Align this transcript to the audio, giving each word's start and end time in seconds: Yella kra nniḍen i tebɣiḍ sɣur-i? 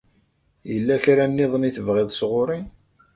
Yella 0.71 0.95
kra 1.03 1.25
nniḍen 1.27 1.67
i 1.69 1.71
tebɣiḍ 1.75 2.09
sɣur-i? 2.13 2.59